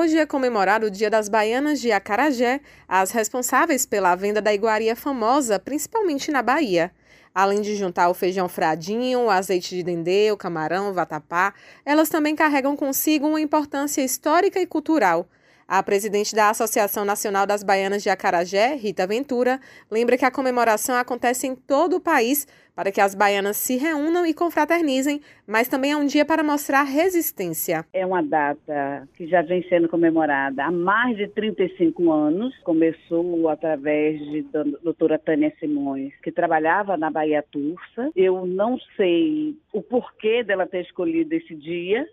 Hoje 0.00 0.16
é 0.16 0.24
comemorado 0.24 0.86
o 0.86 0.90
Dia 0.92 1.10
das 1.10 1.28
Baianas 1.28 1.80
de 1.80 1.90
Acarajé, 1.90 2.60
as 2.86 3.10
responsáveis 3.10 3.84
pela 3.84 4.14
venda 4.14 4.40
da 4.40 4.54
iguaria 4.54 4.94
famosa, 4.94 5.58
principalmente 5.58 6.30
na 6.30 6.40
Bahia. 6.40 6.92
Além 7.34 7.60
de 7.60 7.74
juntar 7.74 8.08
o 8.08 8.14
feijão 8.14 8.48
fradinho, 8.48 9.22
o 9.22 9.28
azeite 9.28 9.74
de 9.74 9.82
dendê, 9.82 10.30
o 10.30 10.36
camarão, 10.36 10.90
o 10.90 10.94
vatapá, 10.94 11.52
elas 11.84 12.08
também 12.08 12.36
carregam 12.36 12.76
consigo 12.76 13.26
uma 13.26 13.40
importância 13.40 14.00
histórica 14.00 14.60
e 14.60 14.66
cultural. 14.68 15.26
A 15.70 15.82
presidente 15.82 16.34
da 16.34 16.48
Associação 16.48 17.04
Nacional 17.04 17.46
das 17.46 17.62
Baianas 17.62 18.02
de 18.02 18.08
Acarajé, 18.08 18.74
Rita 18.74 19.06
Ventura, 19.06 19.60
lembra 19.90 20.16
que 20.16 20.24
a 20.24 20.30
comemoração 20.30 20.96
acontece 20.96 21.46
em 21.46 21.54
todo 21.54 21.96
o 21.96 22.00
país 22.00 22.46
para 22.74 22.90
que 22.90 23.02
as 23.02 23.14
baianas 23.14 23.58
se 23.58 23.76
reúnam 23.76 24.24
e 24.24 24.32
confraternizem, 24.32 25.20
mas 25.46 25.68
também 25.68 25.92
é 25.92 25.96
um 25.96 26.06
dia 26.06 26.24
para 26.24 26.42
mostrar 26.42 26.84
resistência. 26.84 27.84
É 27.92 28.06
uma 28.06 28.22
data 28.22 29.06
que 29.14 29.26
já 29.26 29.42
vem 29.42 29.62
sendo 29.68 29.90
comemorada 29.90 30.64
há 30.64 30.72
mais 30.72 31.18
de 31.18 31.28
35 31.28 32.10
anos. 32.12 32.56
Começou 32.60 33.46
através 33.50 34.18
de 34.20 34.46
doutora 34.82 35.18
Tânia 35.18 35.52
Simões, 35.60 36.14
que 36.22 36.32
trabalhava 36.32 36.96
na 36.96 37.10
Bahia 37.10 37.44
Tursa. 37.52 38.10
Eu 38.16 38.46
não 38.46 38.78
sei 38.96 39.54
o 39.70 39.82
porquê 39.82 40.42
dela 40.42 40.66
ter 40.66 40.80
escolhido 40.80 41.34
esse 41.34 41.54
dia, 41.54 42.08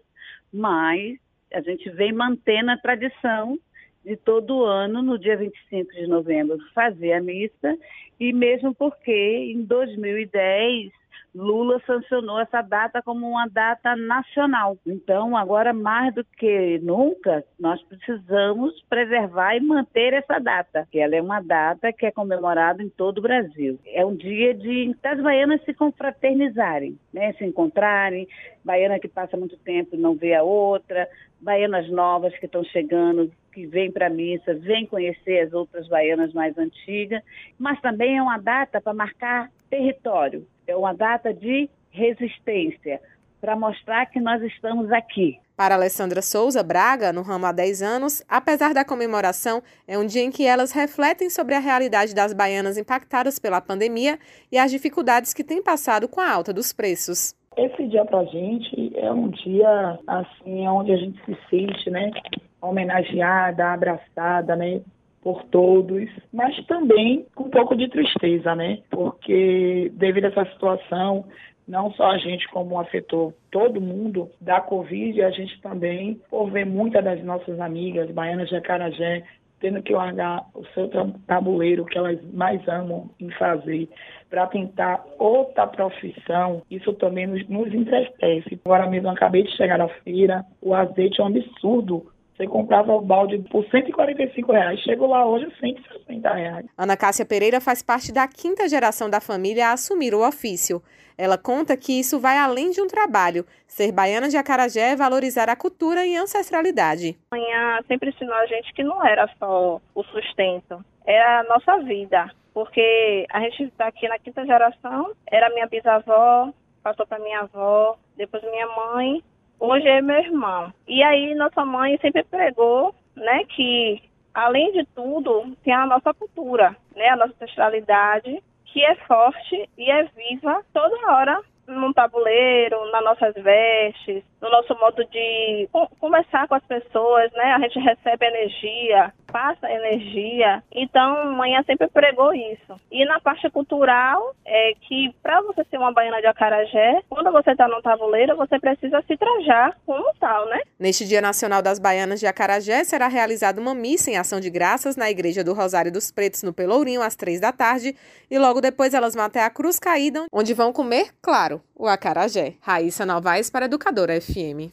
mas 0.51 1.23
a 1.53 1.61
gente 1.61 1.89
vem 1.89 2.11
mantendo 2.11 2.71
a 2.71 2.77
tradição 2.77 3.57
de 4.03 4.15
todo 4.15 4.63
ano, 4.63 5.01
no 5.01 5.17
dia 5.17 5.35
25 5.35 5.91
de 5.93 6.07
novembro, 6.07 6.57
fazer 6.73 7.13
a 7.13 7.21
missa, 7.21 7.77
e 8.19 8.31
mesmo 8.31 8.73
porque 8.73 9.11
em 9.11 9.63
2010 9.63 10.91
Lula 11.35 11.81
sancionou 11.85 12.39
essa 12.39 12.61
data 12.61 13.01
como 13.01 13.27
uma 13.27 13.45
data 13.47 13.93
nacional. 13.95 14.77
Então, 14.85 15.35
agora 15.35 15.73
mais 15.73 16.15
do 16.15 16.23
que 16.23 16.79
nunca, 16.81 17.43
nós 17.59 17.81
precisamos 17.83 18.81
preservar 18.89 19.57
e 19.57 19.59
manter 19.59 20.13
essa 20.13 20.39
data, 20.39 20.87
que 20.89 20.97
ela 20.97 21.13
é 21.13 21.21
uma 21.21 21.41
data 21.41 21.91
que 21.91 22.05
é 22.05 22.11
comemorada 22.11 22.81
em 22.81 22.87
todo 22.87 23.17
o 23.17 23.21
Brasil. 23.21 23.77
É 23.85 24.05
um 24.05 24.15
dia 24.15 24.53
de 24.53 24.95
das 25.03 25.21
baianas 25.21 25.61
se 25.65 25.73
confraternizarem, 25.73 26.97
né? 27.13 27.33
se 27.33 27.43
encontrarem, 27.43 28.27
baiana 28.63 28.99
que 28.99 29.07
passa 29.07 29.35
muito 29.35 29.57
tempo 29.57 29.95
e 29.95 29.99
não 29.99 30.15
vê 30.15 30.33
a 30.33 30.43
outra, 30.43 31.07
baianas 31.41 31.89
novas 31.89 32.33
que 32.39 32.45
estão 32.45 32.63
chegando, 32.63 33.29
que 33.53 33.65
vêm 33.65 33.91
para 33.91 34.07
a 34.07 34.09
missa, 34.09 34.53
vêm 34.53 34.85
conhecer 34.85 35.41
as 35.41 35.53
outras 35.53 35.87
baianas 35.87 36.33
mais 36.33 36.57
antigas, 36.57 37.21
mas 37.59 37.79
também 37.81 38.17
é 38.17 38.21
uma 38.21 38.37
data 38.37 38.79
para 38.79 38.93
marcar 38.93 39.49
território 39.69 40.47
é 40.67 40.75
uma 40.75 40.93
data 40.93 41.33
de 41.33 41.69
resistência, 41.91 42.99
para 43.39 43.55
mostrar 43.55 44.07
que 44.07 44.19
nós 44.19 44.41
estamos 44.41 44.91
aqui. 44.91 45.39
Para 45.55 45.75
Alessandra 45.75 46.21
Souza 46.21 46.63
Braga, 46.63 47.13
no 47.13 47.21
ramo 47.21 47.45
há 47.45 47.51
10 47.51 47.81
anos, 47.81 48.23
apesar 48.27 48.73
da 48.73 48.83
comemoração, 48.83 49.61
é 49.87 49.97
um 49.97 50.05
dia 50.05 50.23
em 50.23 50.31
que 50.31 50.45
elas 50.45 50.71
refletem 50.71 51.29
sobre 51.29 51.53
a 51.53 51.59
realidade 51.59 52.13
das 52.13 52.33
baianas 52.33 52.77
impactadas 52.77 53.37
pela 53.39 53.61
pandemia 53.61 54.17
e 54.51 54.57
as 54.57 54.71
dificuldades 54.71 55.33
que 55.33 55.43
têm 55.43 55.61
passado 55.61 56.09
com 56.09 56.19
a 56.19 56.29
alta 56.29 56.51
dos 56.51 56.73
preços. 56.73 57.35
Esse 57.55 57.87
dia 57.87 58.03
para 58.03 58.19
a 58.19 58.25
gente 58.25 58.91
é 58.97 59.11
um 59.11 59.29
dia 59.29 59.99
assim 60.07 60.67
onde 60.67 60.91
a 60.91 60.97
gente 60.97 61.17
se 61.23 61.37
sente, 61.49 61.89
né, 61.89 62.11
homenageada, 62.59 63.71
abraçada, 63.71 64.55
né, 64.55 64.81
por 65.25 65.43
todos, 65.45 66.07
mas 66.31 66.55
também 66.67 67.25
com 67.33 67.45
um 67.45 67.49
pouco 67.49 67.75
de 67.75 67.89
tristeza, 67.89 68.53
né? 68.53 68.77
Porque 68.91 69.91
devido 69.95 70.25
a 70.25 70.27
essa 70.27 70.45
situação, 70.51 71.25
não 71.67 71.91
só 71.93 72.11
a 72.11 72.17
gente 72.19 72.47
como 72.49 72.79
afetou 72.79 73.33
todo 73.49 73.81
mundo 73.81 74.29
da 74.39 74.61
Covid, 74.61 75.19
a 75.23 75.31
gente 75.31 75.59
também, 75.61 76.21
por 76.29 76.51
ver 76.51 76.67
muitas 76.67 77.03
das 77.03 77.23
nossas 77.23 77.59
amigas 77.59 78.11
baianas 78.11 78.49
de 78.49 78.55
Acarajé 78.55 79.23
tendo 79.59 79.81
que 79.81 79.93
largar 79.93 80.45
o 80.53 80.63
seu 80.75 80.87
tabuleiro 81.25 81.85
que 81.85 81.97
elas 81.97 82.19
mais 82.31 82.61
amam 82.67 83.09
em 83.19 83.31
fazer 83.31 83.89
para 84.29 84.45
tentar 84.45 85.03
outra 85.17 85.65
profissão, 85.65 86.61
isso 86.69 86.93
também 86.93 87.25
nos, 87.25 87.47
nos 87.49 87.73
entristece. 87.73 88.59
Agora 88.63 88.87
mesmo 88.87 89.09
acabei 89.09 89.41
de 89.41 89.55
chegar 89.55 89.79
na 89.79 89.87
feira, 89.87 90.45
o 90.61 90.75
azeite 90.75 91.19
é 91.19 91.23
um 91.23 91.27
absurdo 91.27 92.11
você 92.35 92.47
comprava 92.47 92.91
o 92.93 93.01
balde 93.01 93.39
por 93.49 93.65
145 93.65 94.51
reais, 94.51 94.79
chegou 94.81 95.07
lá 95.07 95.25
hoje 95.25 95.47
160 95.59 96.33
reais. 96.33 96.65
Ana 96.77 96.97
Cássia 96.97 97.25
Pereira 97.25 97.61
faz 97.61 97.81
parte 97.81 98.11
da 98.11 98.27
quinta 98.27 98.67
geração 98.67 99.09
da 99.09 99.21
família 99.21 99.69
a 99.69 99.73
assumir 99.73 100.13
o 100.13 100.27
ofício. 100.27 100.81
Ela 101.17 101.37
conta 101.37 101.77
que 101.77 101.97
isso 101.97 102.19
vai 102.19 102.37
além 102.37 102.71
de 102.71 102.81
um 102.81 102.87
trabalho. 102.87 103.45
Ser 103.65 103.93
baiana 103.93 104.27
de 104.27 104.35
acarajé 104.35 104.91
é 104.91 104.95
valorizar 104.97 105.49
a 105.49 105.55
cultura 105.55 106.05
e 106.05 106.15
ancestralidade. 106.17 107.17
Manhã 107.31 107.79
sempre 107.87 108.09
ensinou 108.09 108.35
a 108.35 108.45
gente 108.47 108.73
que 108.73 108.83
não 108.83 109.05
era 109.05 109.29
só 109.39 109.79
o 109.93 110.03
sustento, 110.03 110.83
era 111.05 111.39
a 111.39 111.43
nossa 111.43 111.77
vida. 111.83 112.29
Porque 112.53 113.25
a 113.31 113.39
gente 113.41 113.63
está 113.63 113.87
aqui 113.87 114.07
na 114.09 114.19
quinta 114.19 114.45
geração, 114.45 115.11
era 115.27 115.49
minha 115.49 115.67
bisavó, 115.67 116.51
passou 116.83 117.05
para 117.05 117.19
minha 117.19 117.41
avó, 117.41 117.97
depois 118.15 118.43
minha 118.43 118.67
mãe, 118.67 119.23
hoje 119.59 119.87
é 119.87 120.01
meu 120.01 120.17
irmão. 120.17 120.73
E 120.87 121.03
aí 121.03 121.35
nossa 121.35 121.65
mãe 121.65 121.97
sempre 122.01 122.23
pregou, 122.23 122.93
né, 123.15 123.43
que 123.45 124.01
além 124.33 124.71
de 124.73 124.85
tudo, 124.93 125.55
tem 125.63 125.73
a 125.73 125.85
nossa 125.85 126.13
cultura, 126.13 126.75
né, 126.95 127.09
a 127.09 127.15
nossa 127.15 127.33
ancestralidade, 127.33 128.43
que 128.65 128.83
é 128.83 128.95
forte 129.07 129.69
e 129.77 129.89
é 129.89 130.03
viva 130.03 130.61
toda 130.73 131.11
hora 131.11 131.41
num 131.67 131.93
tabuleiro, 131.93 132.91
nas 132.91 133.03
nossas 133.03 133.33
vestes, 133.35 134.23
no 134.41 134.49
nosso 134.49 134.77
modo 134.77 135.03
de 135.05 135.67
conversar 135.99 136.47
com 136.47 136.55
as 136.55 136.63
pessoas, 136.65 137.31
né? 137.33 137.53
A 137.53 137.59
gente 137.59 137.79
recebe 137.79 138.25
energia, 138.25 139.13
passa 139.35 139.69
energia. 139.69 140.63
Então, 140.71 141.35
manhã 141.35 141.61
sempre 141.65 141.89
pregou 141.89 142.33
isso. 142.33 142.79
E 142.89 143.03
na 143.03 143.19
parte 143.19 143.49
cultural, 143.49 144.33
é 144.45 144.73
que 144.79 145.13
para 145.21 145.41
você 145.41 145.61
ser 145.65 145.77
uma 145.77 145.91
baiana 145.91 146.21
de 146.21 146.27
acarajé, 146.27 147.01
quando 147.09 147.29
você 147.33 147.51
está 147.51 147.67
no 147.67 147.81
tabuleiro, 147.81 148.37
você 148.37 148.57
precisa 148.57 149.03
se 149.05 149.17
trajar 149.17 149.77
como 149.85 150.09
tal, 150.21 150.45
né? 150.45 150.61
Neste 150.79 151.03
Dia 151.05 151.19
Nacional 151.19 151.61
das 151.61 151.79
Baianas 151.79 152.21
de 152.21 152.27
Acarajé, 152.27 152.85
será 152.85 153.09
realizada 153.09 153.59
uma 153.59 153.75
missa 153.75 154.09
em 154.09 154.15
ação 154.15 154.39
de 154.39 154.49
graças 154.49 154.95
na 154.95 155.11
Igreja 155.11 155.43
do 155.43 155.53
Rosário 155.53 155.91
dos 155.91 156.09
Pretos, 156.11 156.41
no 156.41 156.53
Pelourinho, 156.53 157.01
às 157.01 157.17
três 157.17 157.41
da 157.41 157.51
tarde. 157.51 157.93
E 158.31 158.39
logo 158.39 158.61
depois 158.61 158.93
elas 158.93 159.13
vão 159.13 159.25
até 159.25 159.43
a 159.43 159.49
Cruz 159.49 159.77
Caída, 159.77 160.23
onde 160.31 160.53
vão 160.53 160.71
comer, 160.71 161.09
claro, 161.21 161.61
o 161.75 161.89
acarajé. 161.89 162.53
Raíssa 162.61 163.05
Novaes 163.05 163.49
para 163.49 163.65
Educadora 163.65 164.21
FM. 164.21 164.63